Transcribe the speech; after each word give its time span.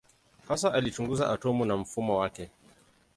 Hasa 0.47 0.73
alichunguza 0.73 1.31
atomu 1.33 1.65
na 1.65 1.77
mfumo 1.77 2.17
wake. 2.17 2.49